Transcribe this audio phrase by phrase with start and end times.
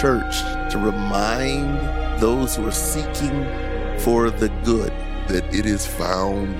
[0.00, 0.40] church
[0.72, 1.78] to remind
[2.22, 3.44] those who are seeking
[3.98, 4.90] for the good
[5.28, 6.54] that it is found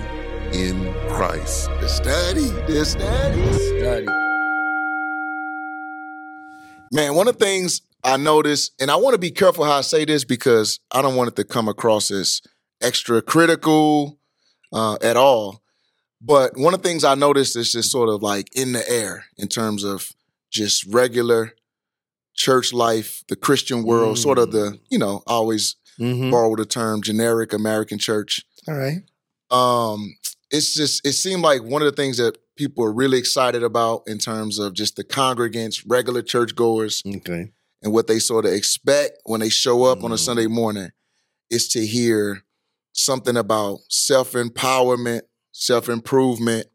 [0.54, 1.70] in Christ.
[1.80, 3.40] The study, the study.
[3.40, 4.06] the Study.
[6.92, 9.80] Man, one of the things I noticed, and I want to be careful how I
[9.80, 12.42] say this because I don't want it to come across as
[12.82, 14.18] extra critical
[14.70, 15.62] uh, at all.
[16.20, 19.24] But one of the things I noticed is just sort of like in the air
[19.38, 20.10] in terms of
[20.50, 21.54] just regular
[22.34, 26.30] church life, the Christian world, sort of the, you know, I always Mm-hmm.
[26.30, 28.40] borrow the term generic American church.
[28.66, 29.02] All right.
[29.50, 30.16] Um,
[30.50, 34.04] it's just it seemed like one of the things that people are really excited about
[34.06, 37.52] in terms of just the congregants, regular churchgoers, Okay.
[37.82, 40.18] and what they sort of expect when they show up on a Mm.
[40.24, 40.88] Sunday morning
[41.50, 42.44] is to hear
[42.92, 46.66] something about self empowerment, self improvement,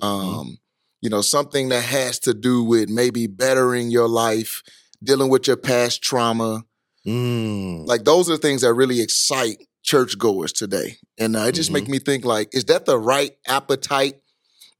[0.00, 0.06] Mm-hmm.
[0.06, 0.58] um,
[1.00, 4.62] you know, something that has to do with maybe bettering your life,
[5.02, 6.64] dealing with your past trauma.
[7.06, 7.86] Mm.
[7.86, 10.98] Like those are things that really excite churchgoers today.
[11.18, 11.74] And uh, it just Mhm.
[11.74, 14.20] make me think like, is that the right appetite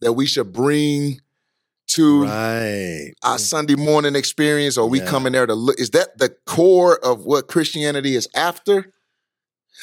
[0.00, 1.20] that we should bring
[1.88, 3.12] to Right.
[3.22, 4.76] our Sunday morning experience?
[4.76, 5.06] Or we Yeah.
[5.06, 5.80] coming there to look?
[5.80, 8.92] Is that the core of what Christianity is after?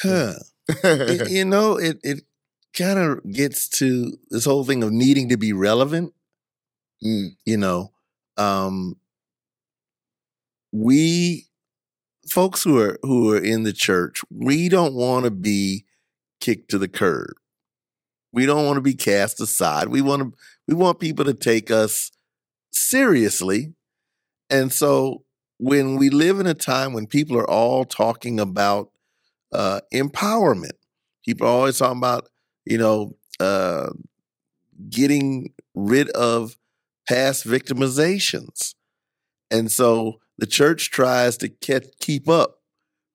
[0.02, 0.34] Huh.
[0.68, 2.24] It- you know, it it
[2.74, 6.12] kind of gets to this whole thing of needing to be relevant.
[7.04, 7.92] Mm, You know,
[8.36, 8.96] um,
[10.72, 11.46] we
[12.28, 15.84] folks who are who are in the church, we don't want to be
[16.40, 17.32] kicked to the curb.
[18.32, 19.88] We don't want to be cast aside.
[19.88, 22.10] We want to we want people to take us
[22.70, 23.74] seriously.
[24.50, 25.24] And so
[25.58, 28.90] when we live in a time when people are all talking about
[29.52, 30.76] uh, empowerment,
[31.24, 32.28] people are always talking about,
[32.64, 33.90] you know, uh,
[34.88, 36.56] getting rid of
[37.08, 38.74] past victimizations.
[39.50, 42.60] And so the church tries to ke- keep up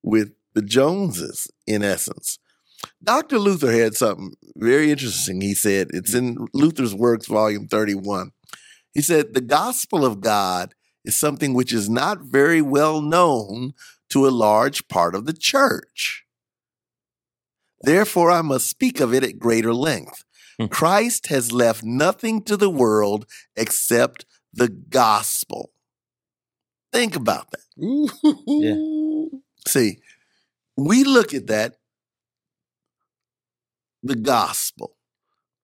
[0.04, 2.38] with the Joneses, in essence.
[3.04, 3.40] Dr.
[3.40, 5.42] Luther had something very interesting.
[5.42, 8.32] He said, it's in Luther's Works, Volume 31.
[8.94, 13.74] He said, The gospel of God is something which is not very well known
[14.10, 16.26] to a large part of the church.
[17.82, 20.24] Therefore, I must speak of it at greater length.
[20.60, 20.68] Hmm.
[20.68, 23.26] Christ has left nothing to the world
[23.56, 25.73] except the gospel.
[26.94, 29.42] Think about that.
[29.68, 29.98] See,
[30.78, 31.78] we look at that,
[34.04, 34.96] the gospel.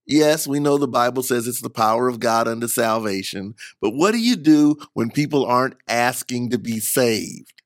[0.07, 4.11] Yes, we know the Bible says it's the power of God unto salvation, but what
[4.11, 7.61] do you do when people aren't asking to be saved?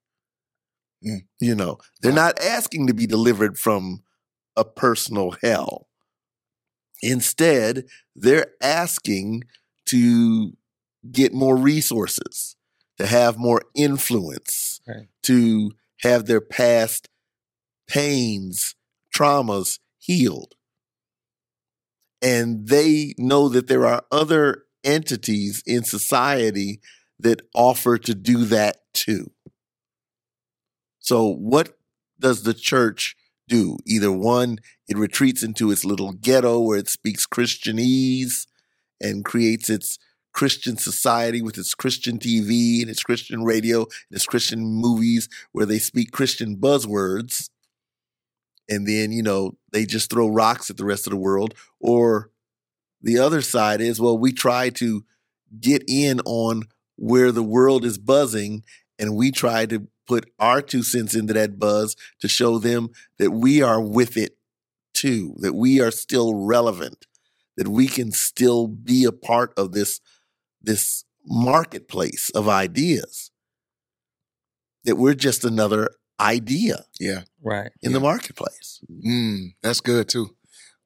[1.05, 1.21] Mm.
[1.39, 4.03] You know, they're not asking to be delivered from
[4.57, 5.87] a personal hell.
[7.01, 7.85] Instead,
[8.15, 9.43] they're asking
[9.85, 10.53] to
[11.11, 12.55] get more resources,
[12.97, 15.07] to have more influence, Right.
[15.23, 15.71] to
[16.01, 17.09] have their past
[17.87, 18.75] pains,
[19.13, 20.55] traumas healed.
[22.21, 26.81] And they know that there are other entities in society
[27.19, 29.31] that offer to do that too.
[30.99, 31.77] So, what
[32.19, 33.15] does the church
[33.47, 33.77] do?
[33.85, 38.47] Either one, it retreats into its little ghetto where it speaks Christianese
[39.01, 39.99] and creates its
[40.33, 45.65] Christian society with its Christian TV and its Christian radio and its Christian movies where
[45.65, 47.49] they speak Christian buzzwords.
[48.69, 51.53] And then, you know, they just throw rocks at the rest of the world.
[51.79, 52.31] Or
[53.01, 55.05] the other side is, well, we try to
[55.59, 56.63] get in on
[56.95, 58.63] where the world is buzzing
[58.97, 63.31] and we try to put our two cents into that buzz to show them that
[63.31, 64.37] we are with it
[64.93, 67.05] too, that we are still relevant,
[67.57, 69.99] that we can still be a part of this
[70.63, 73.31] this marketplace of ideas.
[74.85, 77.23] That we're just another idea Yeah.
[77.41, 77.71] Right.
[77.81, 78.81] in the marketplace.
[79.05, 80.35] Mm, that's good too.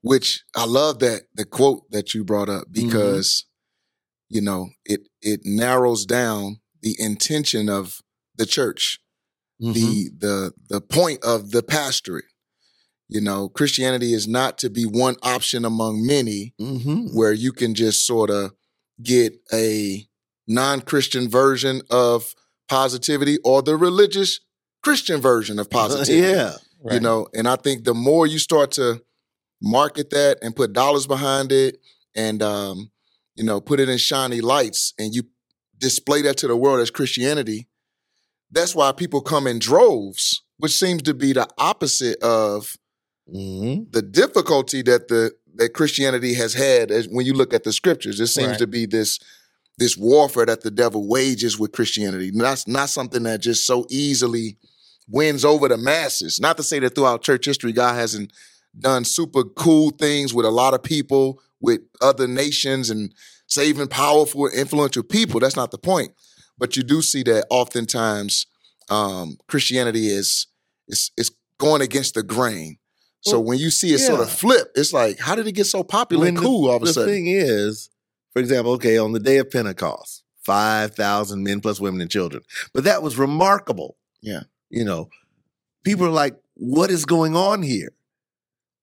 [0.02, 3.46] Which I love that the quote that you brought up because
[4.30, 8.00] you know it it narrows down the intention of
[8.36, 9.00] the church,
[9.62, 9.74] Mhm.
[9.74, 12.26] the the the point of the pastorate.
[13.10, 17.14] You know, Christianity is not to be one option among many Mhm.
[17.14, 18.52] where you can just sort of
[19.02, 20.08] get a
[20.48, 22.34] non-Christian version of
[22.68, 24.40] positivity or the religious
[24.84, 26.54] Christian version of positivity yeah.
[26.84, 26.94] Right.
[26.96, 29.02] you know and i think the more you start to
[29.62, 31.80] market that and put dollars behind it
[32.16, 32.92] and um
[33.36, 35.24] you know put it in shiny lights and you
[35.80, 37.68] display that to the world as christianity
[38.52, 42.78] that's why people come in droves which seems to be the opposite of
[43.34, 43.92] Mhm.
[43.92, 48.20] the difficulty that the that christianity has had as when you look at the scriptures
[48.20, 48.60] it seems Right.
[48.60, 49.20] to be this
[49.78, 52.32] this warfare that the devil wages with Christianity.
[52.34, 54.58] That's not something that just so easily
[55.08, 56.40] wins over the masses.
[56.40, 58.34] Not to say that throughout church history, God hasn't
[58.80, 63.14] done super cool things with a lot of people, with other nations, and
[63.46, 65.40] saving powerful, influential people.
[65.40, 66.12] That's not the point.
[66.58, 68.48] But you do see that oftentimes
[68.90, 70.48] um, Christianity is
[70.88, 72.80] is is going against the grain.
[73.28, 75.84] So when you see it sort of flip, it's like, how did it get so
[75.84, 77.10] popular When and the- cool all of a sudden?
[77.10, 77.90] the thing is,
[78.34, 82.44] for example, okay, on the day of Pentecost, 5,000 men plus women and children.
[82.74, 83.98] But that was remarkable.
[84.22, 84.44] Yeah.
[84.70, 85.10] You know,
[85.84, 87.92] people are like, what is going on here?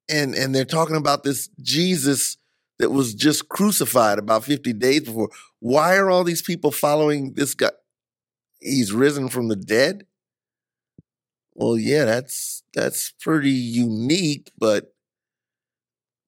[0.08, 2.36] And and they're talking about this Jesus
[2.78, 5.30] that was just crucified about 50 days before.
[5.60, 7.70] Why are all these people following this guy?
[8.60, 10.06] He's risen from the dead?
[11.54, 14.92] Well, yeah, that's that's pretty unique, but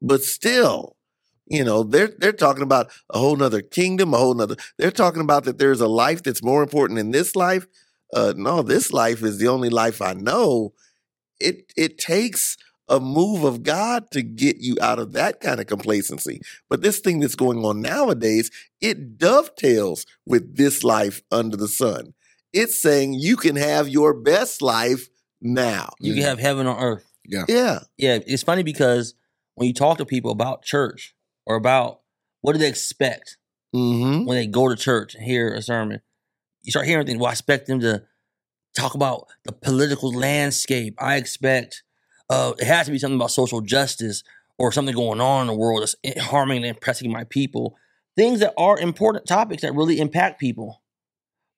[0.00, 0.96] but still,
[1.46, 4.56] you know, they're they're talking about a whole nother kingdom, a whole nother.
[4.78, 7.66] They're talking about that there's a life that's more important than this life.
[8.14, 10.72] Uh, no, this life is the only life I know.
[11.40, 12.56] It it takes
[12.88, 16.40] a move of God to get you out of that kind of complacency.
[16.70, 18.50] But this thing that's going on nowadays,
[18.80, 22.14] it dovetails with this life under the sun.
[22.52, 25.08] It's saying you can have your best life
[25.40, 25.90] now.
[26.00, 27.10] You can have heaven on earth.
[27.24, 27.44] Yeah.
[27.48, 28.18] Yeah, Yeah.
[28.26, 29.14] it's funny because
[29.54, 31.14] when you talk to people about church
[31.46, 32.00] or about
[32.40, 33.36] what do they expect
[33.74, 34.24] Mm-hmm.
[34.24, 36.00] when they go to church and hear a sermon,
[36.62, 37.18] you start hearing things.
[37.18, 38.04] Well, I expect them to
[38.74, 40.94] talk about the political landscape.
[40.98, 41.82] I expect
[42.30, 44.22] uh, it has to be something about social justice
[44.58, 47.76] or something going on in the world that's harming and oppressing my people.
[48.16, 50.80] Things that are important topics that really impact people.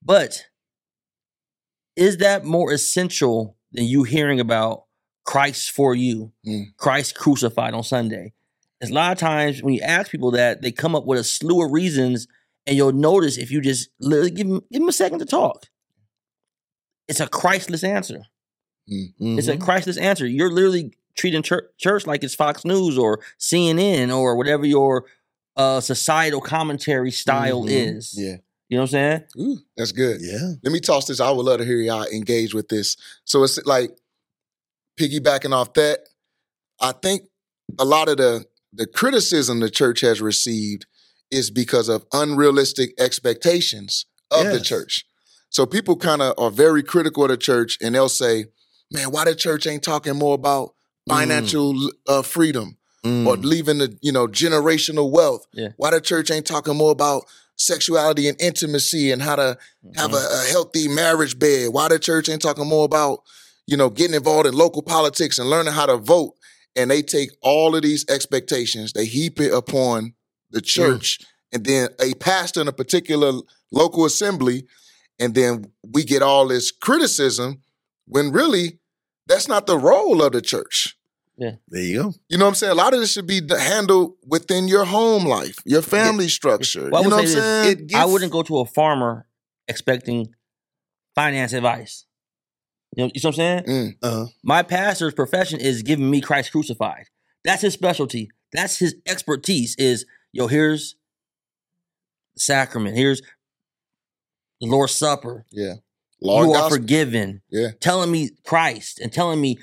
[0.03, 0.47] But
[1.95, 4.85] is that more essential than you hearing about
[5.25, 6.75] Christ for you, Mm.
[6.76, 8.32] Christ crucified on Sunday?
[8.81, 11.25] There's a lot of times when you ask people that, they come up with a
[11.25, 12.26] slew of reasons,
[12.67, 15.67] and you'll notice if you just literally give them, give them a second to talk.
[17.09, 18.20] It's a Christless answer.
[18.87, 19.61] It's a Mhm.
[19.61, 20.26] Christless answer.
[20.26, 25.05] You're literally treating church, church like it's Fox News or CNN or whatever your
[25.56, 27.97] uh, societal commentary style Mhm.
[27.97, 28.14] is.
[28.17, 28.37] Yeah.
[28.69, 29.23] You know what I'm saying?
[29.38, 30.20] Ooh, that's good.
[30.20, 30.53] yeah.
[30.62, 31.20] Let me toss this.
[31.20, 32.97] I would love to hear y'all engage with this.
[33.25, 33.97] So it's like
[34.99, 36.00] piggybacking off that.
[36.81, 37.23] I think
[37.79, 40.87] a lot of the the criticism the church has received
[41.31, 45.05] is because of unrealistic expectations of the church.
[45.49, 48.47] So people kind of are very critical of the church, and they'll say,
[48.93, 50.75] "Man, why the church ain't talking more about
[51.09, 51.75] financial
[52.06, 53.44] uh, freedom or Mm.
[53.44, 55.47] leaving the you know generational wealth?
[55.53, 55.69] Yeah.
[55.79, 57.25] Why the church ain't talking more about
[57.59, 59.59] sexuality and intimacy and how to
[59.97, 60.15] have mm-hmm.
[60.15, 61.69] a, a healthy marriage bed.
[61.73, 63.21] Why the church ain't talking more about,
[63.67, 66.35] you know, getting involved in local politics and learning how to vote?
[66.77, 70.15] And they take all of these expectations, they heap it upon
[70.51, 71.19] the church,
[71.53, 73.33] and then a pastor in a particular
[73.73, 74.67] local assembly,
[75.19, 77.63] and then we get all this criticism
[78.07, 78.79] when really
[79.27, 80.98] that's not the role of the church.
[81.38, 82.14] There you go.
[82.29, 82.73] You know what I'm saying?
[82.73, 86.90] A lot of this should be handled within your home life, your family structure.
[86.90, 87.87] Well, you know what I'm saying?
[87.90, 89.26] It I wouldn't go to a farmer
[89.69, 90.35] expecting
[91.14, 92.05] finance advice.
[92.96, 93.64] You know, you know what I'm saying?
[93.64, 93.96] Mm.
[94.02, 97.05] Uh, My pastor's profession is giving me Christ crucified.
[97.44, 98.31] That's his specialty.
[98.52, 99.76] That's his expertise.
[99.76, 100.96] Is yo, here's
[102.35, 102.96] the sacrament.
[102.96, 103.20] Here's
[104.61, 105.44] the Lord's Supper.
[105.52, 105.75] Yeah.
[106.20, 106.79] Lord you are gospel.
[106.79, 107.43] forgiven.
[107.50, 107.68] Yeah.
[107.80, 109.59] Telling me Christ and telling me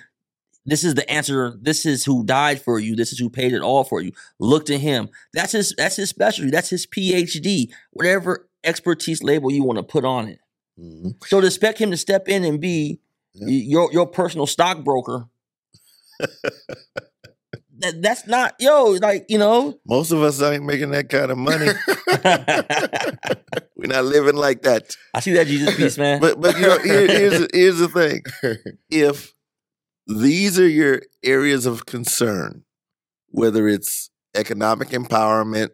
[0.65, 1.57] this is the answer.
[1.62, 2.95] This is who died for you.
[2.95, 4.12] This is who paid it all for you.
[4.39, 5.10] Look to him.
[5.34, 5.74] That's his.
[5.77, 6.51] That's his specialty.
[6.51, 7.72] That's his PhD.
[7.91, 10.39] Whatever expertise label you want to put on it.
[10.79, 11.15] mhm.
[11.27, 13.00] So to expect him to step in and be
[13.34, 13.48] Yeah.
[13.48, 15.27] your your personal stockbroker.
[17.79, 19.79] that, that's not yo like you know.
[19.86, 21.67] Most of us ain't making that kind of money.
[23.75, 24.95] We're not living like that.
[25.13, 26.19] I see that Jesus piece, man.
[26.22, 28.24] But but you know, here, here's here's the thing.
[28.89, 29.34] If
[30.08, 32.64] these are your areas of concern,
[33.30, 35.70] whether it's economic empowerment,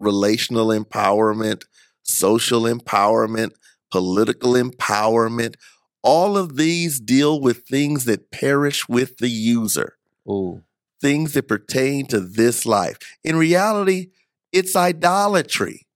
[0.00, 1.64] relational empowerment,
[2.02, 3.52] social empowerment,
[3.90, 5.54] political empowerment,
[6.02, 9.96] all of these deal with things that perish with the user,
[10.28, 10.62] Ooh.
[11.00, 12.98] things that pertain to this life.
[13.24, 14.08] In reality,
[14.52, 15.86] it's idolatry.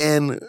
[0.00, 0.40] And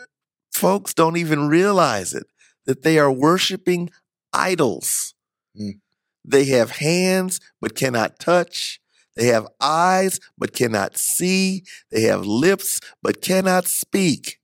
[0.53, 2.27] folks don't even realize it
[2.65, 3.89] that they are worshiping
[4.33, 5.13] idols.
[5.59, 5.79] Mm.
[6.27, 8.79] They have hands but cannot touch.
[9.15, 11.63] They have eyes but cannot see.
[11.91, 14.39] They have lips but cannot speak.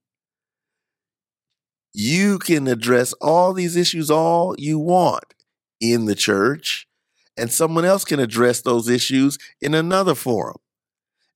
[1.93, 5.33] You can address all these issues all you want
[5.81, 6.87] in the church,
[7.35, 10.57] and someone else can address those issues in another forum.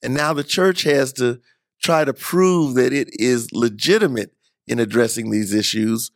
[0.01, 1.41] And now the church has to
[1.81, 4.33] try to prove that it is legitimate
[4.67, 6.11] in addressing these issues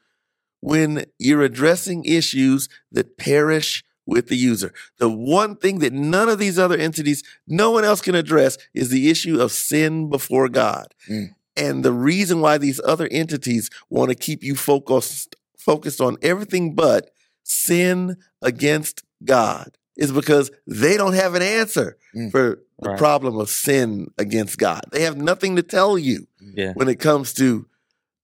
[0.62, 4.74] when you're addressing issues that perish with the user.
[4.98, 8.90] The one thing that none of these other entities, no one else can address is
[8.90, 10.94] the issue of sin before God.
[11.10, 11.36] Mm.
[11.56, 16.74] And the reason why these other entities want to keep you focused focused on everything
[16.74, 17.12] but
[17.44, 22.32] sin against God is because they don't have an answer Mm.
[22.32, 22.98] for the Right.
[22.98, 24.82] problem of sin against God.
[24.92, 26.72] They have nothing to tell you Yeah.
[26.74, 27.68] when it comes to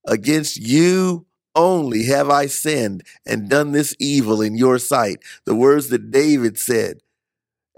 [0.06, 1.25] against you
[1.56, 5.20] only have I sinned and done this evil in your sight.
[5.46, 7.00] The words that David said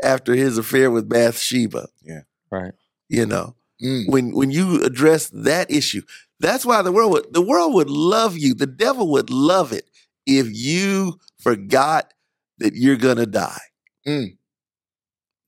[0.02, 2.74] after his affair with Bathsheba, Yeah, Right.
[3.08, 3.54] you know.
[3.82, 4.10] Mm.
[4.10, 6.02] When when you address that issue,
[6.40, 8.54] that's why the world would the world would love you.
[8.54, 9.88] The devil would love it
[10.26, 12.12] if you forgot
[12.58, 13.60] that you're gonna die.
[14.06, 14.36] Mm.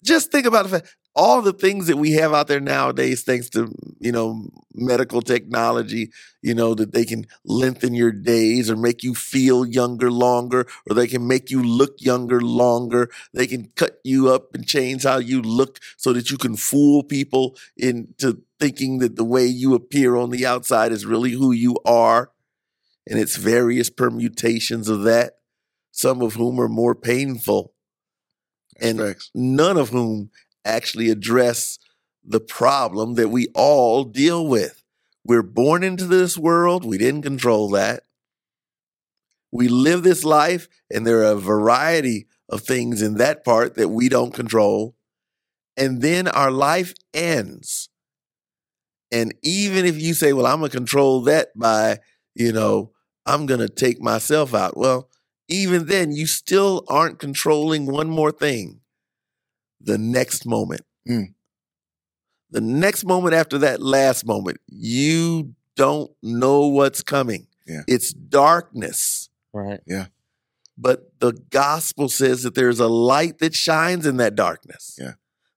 [0.05, 3.50] Just think about the fact all the things that we have out there nowadays, thanks
[3.50, 6.11] to you know medical technology,
[6.41, 10.95] you know that they can lengthen your days or make you feel younger longer, or
[10.95, 13.11] they can make you look younger longer.
[13.35, 17.03] They can cut you up and change how you look so that you can fool
[17.03, 21.77] people into thinking that the way you appear on the outside is really who you
[21.85, 22.31] are,
[23.07, 25.35] and it's various permutations of that.
[25.93, 27.75] Some of whom are more painful
[28.81, 30.31] and none of whom
[30.64, 31.79] actually address
[32.25, 34.85] the problem that we all deal with.
[35.25, 38.05] We're born into this world, we didn't control that.
[39.52, 43.88] We live this life, and there are a variety of things in that part that
[43.88, 44.95] we don't control.
[45.76, 47.88] And then our life ends.
[49.11, 51.99] And even if you say, well, I'm going to control that by,
[52.35, 52.93] you know,
[53.26, 54.76] I'm going to take myself out.
[54.76, 55.09] Well,
[55.49, 58.80] even then, you still aren't controlling one more thing
[59.81, 60.83] the next moment.
[61.09, 61.35] Mm.
[62.51, 67.47] The next moment after that last moment, you don't know what's coming.
[67.67, 67.83] Yeah.
[67.87, 69.29] It's darkness.
[69.53, 69.81] Right.
[69.87, 70.07] Yeah.
[70.77, 74.97] But the gospel says that there's a light that shines in that darkness.
[75.01, 75.13] Yeah.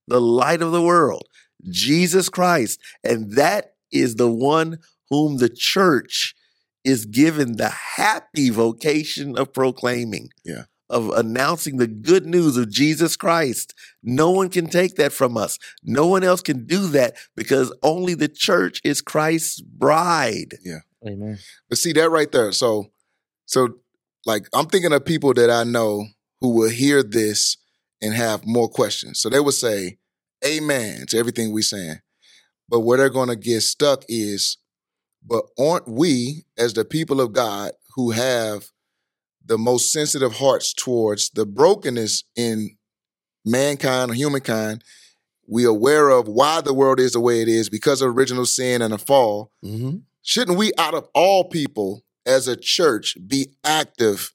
[0.08, 1.28] The light of the world,
[1.70, 2.80] Jesus Christ.
[3.04, 6.36] And that is the one whom the church
[6.84, 10.30] is given the happy vocation of proclaiming.
[10.44, 10.64] Yeah.
[10.94, 13.74] Of announcing the good news of Jesus Christ.
[14.04, 15.58] No one can take that from us.
[15.84, 20.56] No one else can do that because only the church is Christ's bride.
[20.64, 20.82] Yeah.
[21.06, 21.40] Amen.
[21.68, 22.52] But see that right there.
[22.52, 22.92] So,
[23.46, 23.70] so
[24.26, 26.06] like I'm thinking of people that I know
[26.42, 27.58] who will hear this
[28.02, 29.20] and have more questions.
[29.20, 29.98] So they would say,
[30.46, 32.00] "Amen" to everything we're saying.
[32.70, 34.58] But where they're going to get stuck is,
[35.26, 38.70] but aren't we, as the people of God, who have
[39.46, 42.78] the most sensitive hearts towards the brokenness in
[43.46, 44.84] mankind or humankind,
[45.48, 48.82] we aware of why the world is the way it is because of original sin
[48.82, 49.98] and the fall Mm-hmm.
[50.22, 54.32] shouldn't we out of all people as a church be active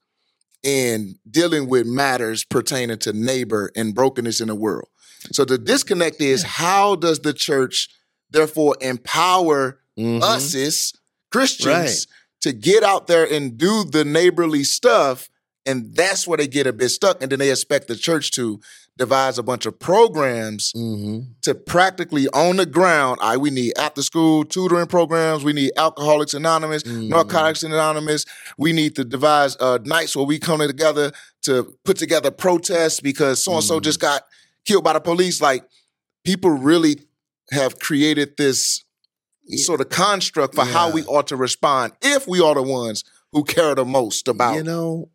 [0.63, 4.89] in dealing with matters pertaining to neighbor and brokenness in the world
[5.33, 7.89] so the disconnect is how does the church
[8.31, 10.23] therefore empower Mhm.
[10.23, 10.93] us as
[11.33, 12.07] christians.
[12.43, 15.29] To get out there and do the neighborly stuff
[15.67, 18.59] and that's where they get a bit stuck and then they expect the church to
[18.97, 21.27] devise a bunch of programs Mhm.
[21.43, 23.21] to practically on the ground.
[23.23, 25.45] I we need after school tutoring programs.
[25.45, 27.09] We need Alcoholics Anonymous, Mhm.
[27.09, 28.25] Narcotics Anonymous.
[28.57, 33.43] We need to devise uh, nights where we come together to put together protests because
[33.45, 34.23] so and so just got
[34.65, 35.41] killed by the police.
[35.41, 35.65] Like
[36.25, 37.03] people really
[37.53, 38.83] have created this
[39.57, 39.65] Yeah.
[39.65, 43.45] sort of construct for how we ought to respond if we are the ones who
[43.45, 44.55] care the most about.
[44.57, 45.11] You know,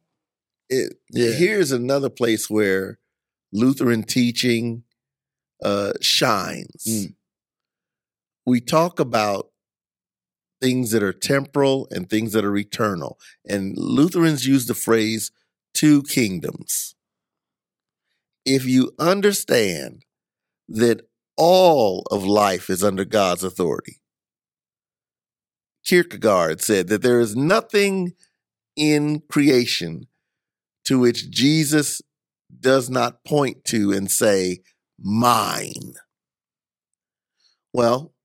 [0.70, 1.32] it, Yeah.
[1.32, 3.00] here's another place where
[3.52, 4.84] Lutheran teaching
[5.64, 6.84] uh, shines.
[6.88, 7.14] Mm.
[8.46, 9.50] We talk about
[10.62, 13.20] things that are temporal and things that are eternal.
[13.48, 15.32] And Lutherans use the phrase
[15.74, 16.96] two kingdoms.
[18.46, 20.04] If you understand
[20.68, 24.02] that all of life is under God's authority,
[25.94, 28.14] Kierkegaard said that there is nothing
[28.76, 30.08] in creation
[30.86, 32.02] to which Jesus
[32.60, 34.64] does not point to and say,
[35.00, 35.94] mine.
[37.74, 38.16] Well,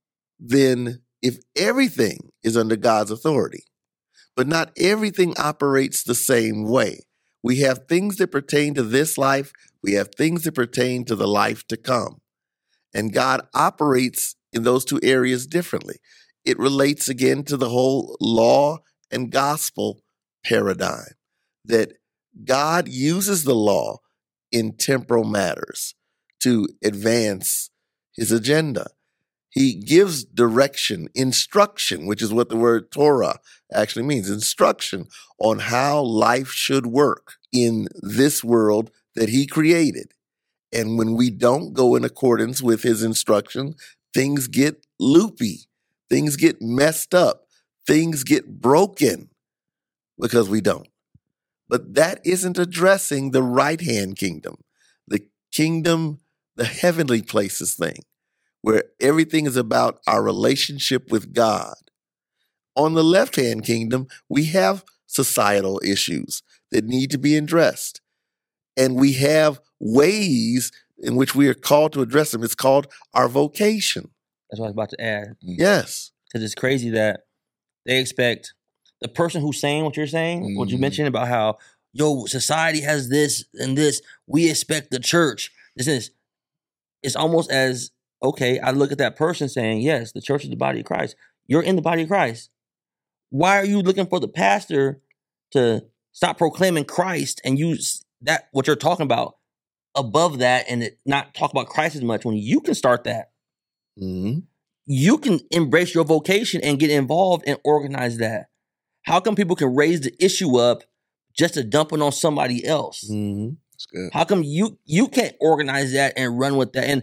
[0.41, 3.65] then, if everything is under God's authority,
[4.35, 7.01] but not everything operates the same way,
[7.43, 11.29] we have things that pertain to this life, we have things that pertain to the
[11.29, 12.23] life to come.
[12.95, 15.97] And God operates in those two areas differently.
[16.49, 18.79] It relates again to the whole law
[19.11, 20.01] and gospel
[20.43, 21.13] paradigm
[21.63, 21.93] that
[22.43, 23.99] God uses the law
[24.51, 25.95] in temporal matters
[26.41, 27.69] to advance
[28.15, 28.87] his agenda.
[29.51, 33.41] He gives direction, instruction, which is what the word Torah
[33.71, 35.05] actually means instruction
[35.39, 40.13] on how life should work in this world that he created.
[40.73, 43.75] And when we don't go in accordance with his instruction,
[44.15, 45.68] things get loopy,
[46.09, 47.47] things get messed up,
[47.87, 49.31] things get broken
[50.19, 50.89] because we don't.
[51.69, 54.57] But that isn't addressing the right hand kingdom,
[55.07, 56.21] the kingdom,
[56.57, 58.05] the heavenly places thing,
[58.63, 61.77] where everything is about our relationship with God.
[62.75, 68.01] On the left hand kingdom, we have societal issues that need to be addressed.
[68.77, 72.43] And we have ways in which we are called to address them.
[72.43, 74.11] It's called our vocation.
[74.51, 75.37] That's what I was about to add.
[75.41, 76.13] Yes.
[76.27, 77.21] Because it's crazy that
[77.87, 78.55] they expect
[79.01, 80.81] the person who's saying what you're saying, what you Mhm.
[80.83, 81.59] mentioned about how,
[81.93, 84.03] yo, society has this and this.
[84.27, 85.51] We expect the church.
[85.77, 86.11] This is
[87.03, 87.91] it's almost as
[88.21, 91.15] okay, I look at that person saying, Yes, the church is the body of Christ.
[91.47, 92.51] You're in the body of Christ.
[93.31, 95.01] Why are you looking for the pastor
[95.53, 99.37] to stop proclaiming Christ and use that what you're talking about
[99.95, 103.31] above that and it not talk about Christ as much when you can start that?
[103.99, 104.39] Hmm
[104.91, 108.47] you can embrace your vocation and get involved and organize that.
[109.03, 110.83] How come people can raise the issue up
[111.35, 113.07] just to dump it on somebody else?
[113.07, 114.11] hmm That's good.
[114.13, 116.85] How come you you can't organize that and run with that?
[116.85, 117.03] And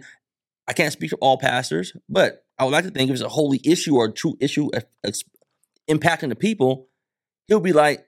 [0.68, 3.30] I can't speak for all pastors, but I would like to think if it's a
[3.30, 4.70] holy issue or a true issue
[5.04, 5.24] ex-
[5.90, 6.90] impacting the people,
[7.48, 8.08] he'll be like,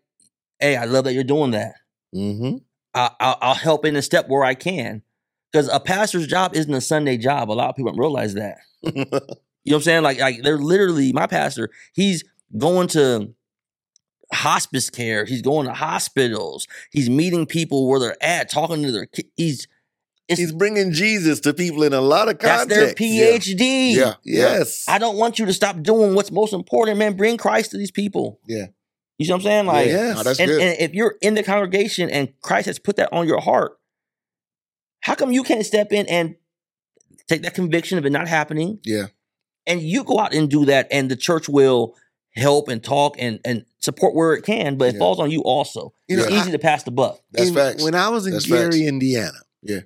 [0.60, 1.76] "Hey, I love that you're doing that.
[2.14, 2.58] hmm
[2.94, 5.04] I, I'll, I'll help in a step where I can."
[5.52, 7.50] Because a pastor's job isn't a Sunday job.
[7.50, 8.58] A lot of people don't realize that.
[8.84, 10.04] You know what I'm saying?
[10.04, 11.70] Like, like they're literally my pastor.
[11.94, 12.24] He's
[12.58, 13.34] going to
[14.34, 15.26] hospice care.
[15.26, 16.68] He's going to hospitals.
[16.92, 19.30] He's meeting people where they're at, talking to their kids.
[19.36, 19.68] He's
[20.28, 23.94] He's bringing Jesus to people in a lot of that's their PhD.
[23.94, 24.16] Yeah.
[24.24, 24.84] Yes.
[24.88, 27.16] I don't want you to stop doing what's most important, man.
[27.16, 28.40] Bring Christ to these people.
[28.46, 28.66] Yeah.
[29.18, 29.66] You see what I'm saying?
[29.68, 30.18] Like, yes.
[30.18, 30.62] No, that's and, good.
[30.62, 33.77] and if you're in the congregation and Christ has put that on your heart,
[35.08, 36.36] how come you can't step in and
[37.30, 38.80] take that conviction of it not happening?
[38.84, 39.08] Yeah.
[39.66, 41.96] And you go out and do that, and the church will
[42.36, 45.00] help and talk and, and support where it can, but it Yeah.
[45.00, 45.94] falls on you also.
[46.10, 47.22] You know, it's I- easy to pass the buck.
[47.32, 47.84] That's in- facts.
[47.84, 48.76] When I was in That's Gary, facts.
[48.78, 49.80] Indiana, Yeah.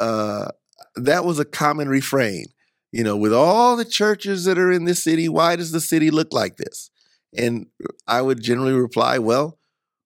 [0.00, 0.48] uh,
[0.96, 2.46] that was a common refrain.
[2.90, 6.10] You know, with all the churches that are in this city, why does the city
[6.10, 6.90] look like this?
[7.36, 7.66] And
[8.08, 9.58] I would generally reply, "Well,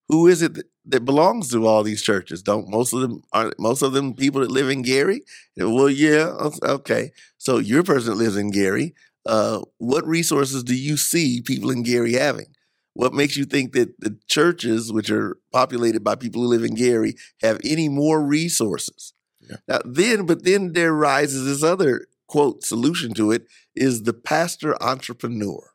[0.08, 2.42] who is it that, that belongs to all these churches?
[2.42, 5.22] Don't most of them are most of them people that live in Gary?
[5.56, 7.12] Well, yeah, okay.
[7.38, 8.94] So you're a person that lives in Gary.
[9.24, 12.46] Uh, what resources do you see people in Gary having?
[12.94, 16.74] What makes you think that the churches, which are populated by people who live in
[16.74, 19.14] Gary, have any more resources?
[19.40, 19.56] Yeah.
[19.66, 24.80] Now, then, but then there rises this other quote solution to it is the pastor
[24.82, 25.70] entrepreneur.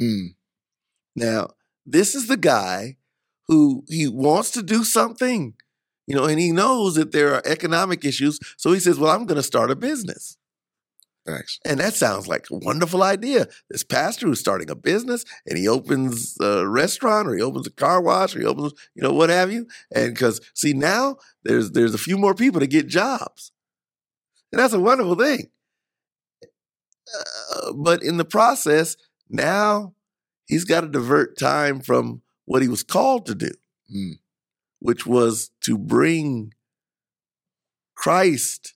[0.00, 0.34] Mm.
[1.14, 1.50] Now,
[1.84, 2.96] this is the guy
[3.48, 5.54] who he wants to do something,
[6.06, 8.38] you know, and he knows that there are economic issues.
[8.56, 10.36] So he says, Well, I'm going to start a business.
[11.26, 11.60] Facts.
[11.64, 13.46] And that sounds like a wonderful idea.
[13.70, 17.70] This pastor who's starting a business and he opens a restaurant or he opens a
[17.70, 19.68] car wash or he opens, you know, what have you.
[19.94, 23.52] And because see now there's there's a few more people to get jobs.
[24.50, 25.50] And that's a wonderful thing.
[27.54, 28.96] Uh, but in the process,
[29.30, 29.94] now
[30.46, 33.50] he's got to divert time from what he was called to do,
[33.94, 34.18] Mm.
[34.80, 36.52] which was to bring
[37.94, 38.74] Christ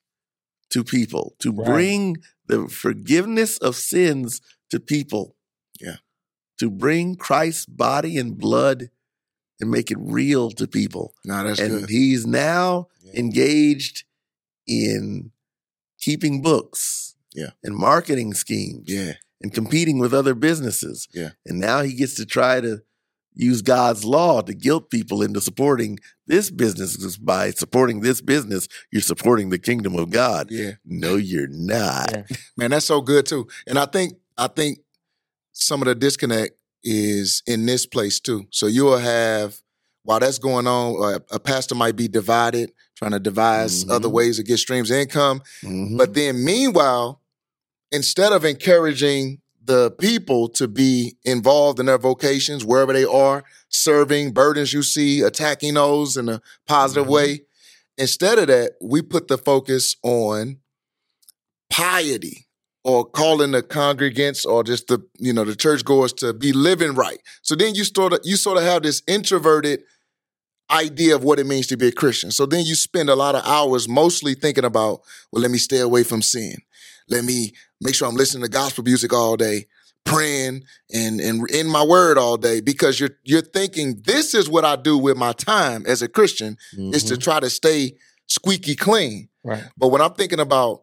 [0.71, 1.67] to people, to Right.
[1.67, 5.37] bring the forgiveness of sins to people.
[5.81, 5.97] Yeah.
[6.59, 8.91] To bring Christ's body and blood
[9.61, 11.15] and make it real to people.
[11.25, 11.91] Nah, that's and good.
[11.91, 13.13] he's now Yeah.
[13.21, 14.05] engaged
[14.67, 15.33] in
[15.99, 17.51] keeping books Yeah.
[17.63, 19.15] and marketing schemes Yeah.
[19.41, 21.09] and competing with other businesses.
[21.13, 21.33] Yeah.
[21.45, 22.83] And now he gets to try to
[23.37, 28.66] use God's law to guilt people into supporting this business 'cause by supporting this business,
[28.90, 30.51] you're supporting the kingdom of God.
[30.51, 30.72] Yeah.
[30.85, 32.11] No, you're not.
[32.12, 32.37] Yeah.
[32.57, 33.46] Man, that's so good too.
[33.66, 34.81] And I think I think
[35.53, 38.46] some of the disconnect is in this place too.
[38.51, 39.61] So you'll have
[40.03, 43.90] while that's going on, uh, a pastor might be divided, trying to devise Mhm.
[43.90, 45.42] other ways to get streams of income.
[45.64, 45.96] Mhm.
[45.99, 47.22] But then meanwhile,
[47.90, 54.33] instead of encouraging the people to be involved in their vocations wherever they are, serving
[54.33, 57.11] burdens you see, attacking those in a positive Mhm.
[57.11, 57.41] way,
[57.99, 60.59] instead of that, we put the focus on
[61.71, 62.47] piety
[62.85, 67.21] or calling the congregants or just the you know the churchgoers to be living right.
[67.43, 69.81] So then you sort of you sort of have this introverted
[70.71, 72.31] idea of what it means to be a Christian.
[72.33, 75.01] So then you spend a lot of hours mostly thinking about,
[75.31, 76.57] well, let me stay away from sin.
[77.09, 79.66] Let me make sure I'm listening to gospel music all day,
[80.05, 84.64] praying and and in my word all day because you're you're thinking this is what
[84.64, 87.21] I do with my time as a Christian is to Mhm.
[87.23, 89.29] try to stay squeaky clean.
[89.45, 89.64] Right.
[89.77, 90.83] But when I'm thinking about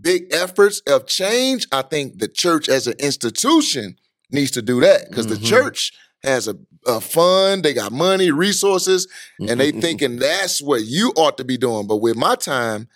[0.00, 3.96] big efforts of change, I think the church as an institution
[4.30, 5.44] needs to do that because the Mhm.
[5.44, 6.56] church has a,
[6.86, 9.06] a fund, they got money, resources,
[9.38, 9.58] and Mm-hmm.
[9.58, 11.86] they thinking that's what you ought to be doing.
[11.86, 12.88] But with my time,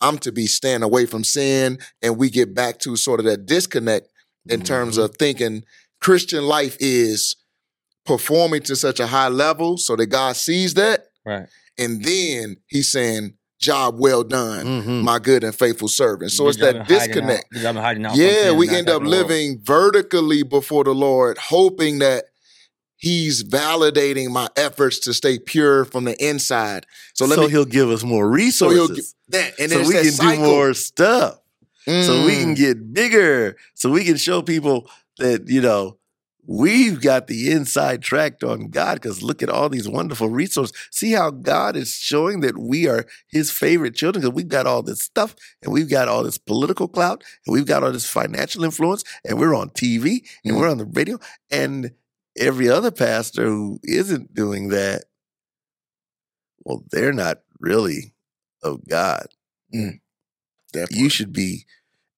[0.00, 3.46] I'm to be staying away from sin, and we get back to sort of that
[3.46, 4.08] disconnect
[4.48, 5.04] in terms Mhm.
[5.04, 5.64] of thinking
[6.00, 7.36] Christian life is
[8.04, 11.46] performing to such a high level so that God sees that, Right.
[11.78, 15.02] and then He's saying, "Job well done." Mhm.
[15.02, 16.30] my good and faithful servant.
[16.30, 17.50] So it's that disconnect.
[17.50, 21.98] good job in hiding out Yeah, we end up living vertically before the Lord, hoping
[22.00, 22.26] that
[22.96, 26.86] He's validating my efforts to stay pure from the inside.
[27.14, 27.50] So So, let me.
[27.50, 28.28] he'll give us more So
[28.68, 29.14] resources.
[29.28, 30.44] get that, and so then we can cycle.
[30.44, 31.38] do more stuff.
[31.86, 32.56] So we can Mm.
[32.56, 33.56] get bigger.
[33.74, 35.98] So we can show people that, you know,
[36.48, 40.76] we've got the inside track on God because look at all these wonderful resources.
[40.90, 44.82] See how God is showing that we are his favorite children because we've got all
[44.82, 48.64] this stuff and we've got all this political clout and we've got all this financial
[48.64, 50.60] influence and we're on TV and Mhm.
[50.60, 51.18] we're on the radio.
[51.50, 51.92] And
[52.38, 55.04] every other pastor who isn't doing that,
[56.64, 58.14] well, they're not really
[58.62, 59.26] of God
[59.72, 60.98] Definitely.
[60.98, 61.64] you should be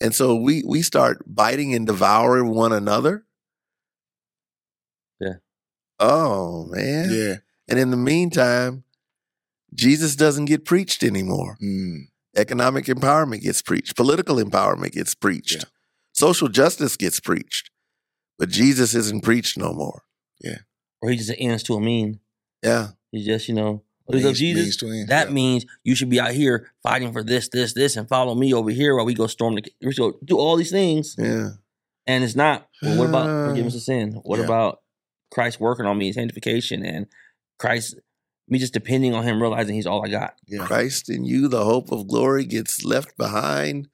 [0.01, 3.25] and so we we start biting and devouring one another
[5.21, 5.35] Yeah.
[5.99, 7.35] oh man yeah.
[7.69, 8.85] and in the meantime
[9.75, 12.07] jesus doesn't get preached anymore Mm.
[12.37, 15.65] economic empowerment gets preached political empowerment gets preached Yeah.
[16.13, 17.71] social justice gets preached
[18.39, 20.03] but jesus isn't preached no more
[21.01, 22.21] Or he just ends to a mean.
[22.63, 24.83] yeah He's just, you know, Means- of Jesus?
[24.83, 25.35] means That yeah.
[25.35, 28.71] means you should be out here fighting for this, this, this, and follow me over
[28.71, 29.63] here while we go storm the.
[29.83, 31.51] We go do all these things, yeah
[32.07, 32.69] and it's not.
[32.83, 34.13] Well, what about Uh, forgiveness of sin?
[34.25, 34.47] What yeah.
[34.47, 34.81] about
[35.31, 37.07] Christ working on me, sanctification, and
[37.59, 37.97] Christ
[38.49, 40.35] me just depending on Him, realizing He's all I got.
[40.47, 40.65] Yeah.
[40.67, 43.89] christ in you the hope of glory gets left behind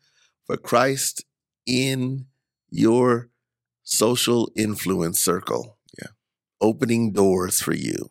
[0.47, 1.25] for christ
[1.67, 2.27] in
[2.71, 3.31] your
[3.83, 5.74] social influence circle Yeah.
[6.61, 8.09] Opening doors for you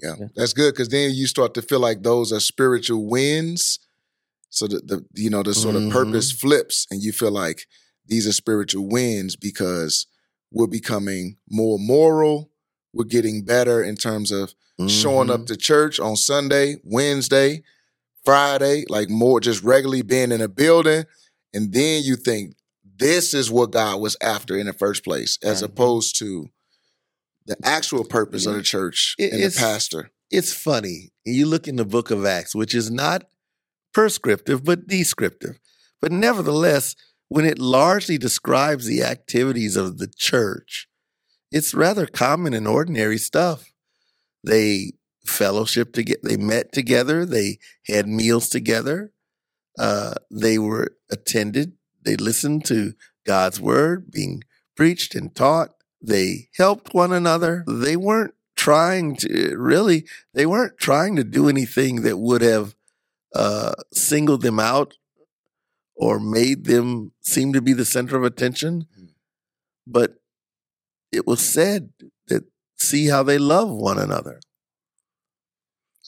[0.00, 0.26] Yeah, Yeah.
[0.36, 3.80] that's good because then you start to feel like those are spiritual wins.
[4.50, 5.90] So the, the you know the sort of Mhm.
[5.90, 7.66] purpose flips, and you feel like
[8.06, 10.06] these are spiritual wins because
[10.52, 12.50] we're becoming more moral.
[12.92, 14.54] We're getting better in terms of
[14.86, 15.32] showing Mhm.
[15.34, 17.62] up to church on Sunday, Wednesday,
[18.24, 21.04] Friday, like more just regularly being in a building,
[21.52, 22.54] and then you think
[22.98, 25.70] this is what God was after in the first place, as Right.
[25.70, 26.48] opposed to
[27.48, 30.10] the actual purpose of the church It- and the pastor.
[30.30, 31.12] it's funny.
[31.24, 33.28] You look in the book of Acts, which is not
[33.92, 35.58] prescriptive, but descriptive.
[36.00, 36.94] But nevertheless,
[37.28, 40.88] when it largely describes the activities of the church,
[41.50, 43.72] it's rather common and ordinary stuff.
[44.44, 44.92] They
[45.26, 49.12] fellowship together, they met together, they had meals together,
[49.78, 52.94] uh, they were attended, they listened to
[53.26, 54.42] God's word being
[54.76, 57.64] preached and taught, they helped one another.
[57.66, 62.74] They weren't trying to really they weren't trying to do anything that would have
[63.34, 64.94] uh, singled them out
[65.94, 68.86] or made them seem to be the center of attention.
[68.98, 69.08] Mm.
[69.86, 70.14] But
[71.12, 71.90] it was said
[72.28, 72.44] that
[72.76, 74.40] see how they love one another.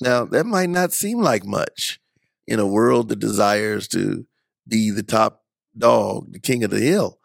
[0.01, 2.01] Now, that might not seem like much
[2.47, 4.27] in a world that desires to
[4.67, 5.45] be the top
[5.77, 7.19] dog, the king of the hill.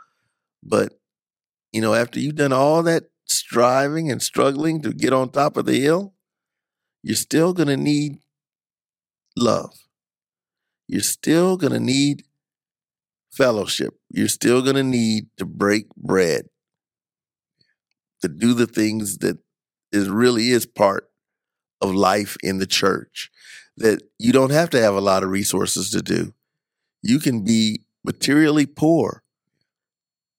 [0.62, 0.93] But,
[1.75, 5.65] you know, after you've done all that striving and struggling to get on top of
[5.65, 6.13] the hill,
[7.03, 8.19] you're still going to need
[9.35, 9.75] love.
[10.88, 12.23] You're still going to need
[13.29, 13.93] fellowship.
[14.09, 16.45] You're still going to need to break bread,
[18.21, 19.39] to do the things that
[19.91, 21.09] is really is part
[21.81, 23.29] of life in the church
[23.75, 26.33] that you don't have to have a lot of resources to do.
[27.03, 29.24] You can be materially poor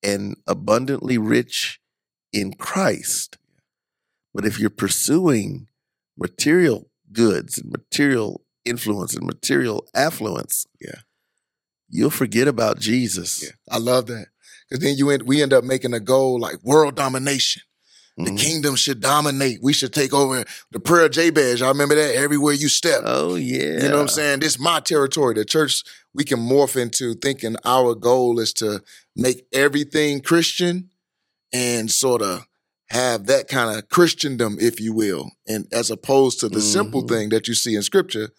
[0.07, 1.81] and abundantly rich
[2.33, 3.37] in Christ.
[4.33, 5.67] But if you're pursuing
[6.17, 11.01] material goods and material influence and material affluence, Yeah.
[11.89, 13.43] you'll forget about Jesus.
[13.43, 14.27] Yeah, I love that
[14.69, 17.63] because then you end, we end up making a goal like world domination.
[18.19, 18.39] The Mhm.
[18.39, 19.59] kingdom should dominate.
[19.63, 20.43] We should take over
[20.73, 21.61] the prayer of Jabez.
[21.61, 23.03] I remember that everywhere you step.
[23.05, 23.83] Oh yeah.
[23.83, 24.41] You know what I'm saying?
[24.41, 25.35] This is my territory.
[25.35, 25.83] The church,
[26.15, 28.83] we can morph into thinking our goal is to
[29.17, 30.91] make everything Christian
[31.53, 32.47] and sort of
[32.91, 35.33] have that kind of Christendom, if you will.
[35.49, 37.09] And as opposed to the simple Mhm.
[37.09, 38.31] thing that you see in scripture,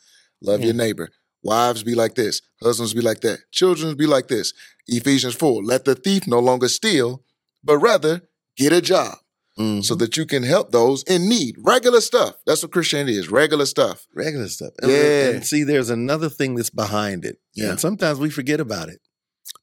[0.41, 1.09] love your neighbor.
[1.43, 4.53] Wives be like this, husbands be like that, children be like this.
[4.87, 7.23] Ephesians 4, let the thief no longer steal,
[7.63, 8.21] but rather
[8.55, 9.17] get a job
[9.59, 9.83] Mhm.
[9.83, 11.55] so that you can help those in need.
[11.59, 12.35] Regular stuff.
[12.45, 14.07] That's what Christianity is, regular stuff.
[14.13, 14.73] regular stuff.
[14.81, 15.29] And- Yeah.
[15.29, 17.39] And see, there's another thing that's behind it.
[17.53, 17.71] Yeah.
[17.71, 18.99] And sometimes we forget about it.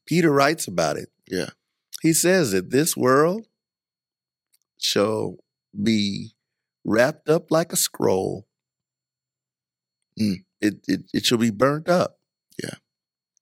[0.05, 1.09] Peter writes about it.
[1.27, 1.49] Yeah.
[2.01, 3.47] He says that this world
[4.77, 5.37] shall
[5.81, 6.35] be
[6.83, 8.47] wrapped up like a scroll.
[10.19, 10.43] Mm.
[10.61, 12.19] It, it it shall be burnt up.
[12.61, 12.75] Yeah.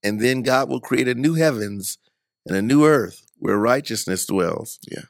[0.02, 1.98] And then God will create a new heavens
[2.46, 4.78] and a new earth where righteousness dwells.
[4.90, 5.04] Yeah.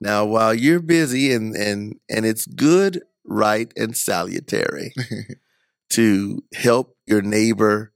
[0.00, 4.94] Now, while you're busy and and and it's good, right, and salutary
[5.90, 7.92] to help your neighbor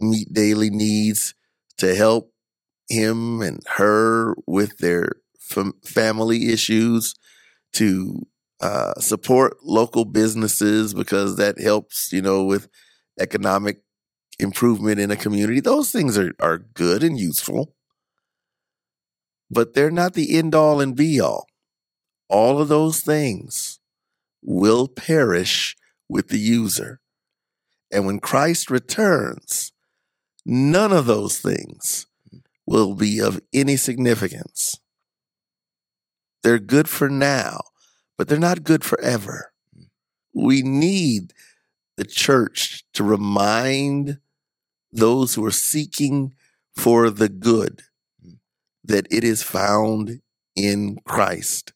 [0.00, 1.34] meet daily needs,
[1.78, 2.32] to help
[2.88, 7.14] him and her with their fam- family issues,
[7.72, 8.26] to
[8.60, 12.68] uh, support local businesses because that helps, you know, with
[13.20, 13.82] economic
[14.38, 15.60] improvement in a community.
[15.60, 17.74] Those things are, are good and useful,
[19.50, 21.46] but they're not the end all and be all.
[22.28, 23.78] All of those things
[24.42, 25.76] will perish
[26.08, 27.00] with the user.
[27.92, 29.72] And when Christ returns,
[30.46, 32.06] none of those things
[32.66, 34.78] will be of any significance.
[36.42, 37.60] They're good for now,
[38.16, 39.52] but they're not good forever.
[40.32, 41.32] We need
[41.96, 44.18] the church to remind
[44.92, 46.34] those who are seeking
[46.76, 47.82] for the good
[48.84, 50.20] that it is found
[50.54, 51.72] in Christ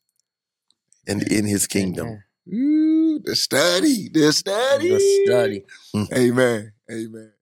[1.08, 2.22] and in his kingdom.
[2.52, 4.90] Ooh, the study, the study.
[4.90, 5.64] The study.
[5.94, 6.12] Mm.
[6.12, 6.72] Amen.
[6.90, 7.32] Amen.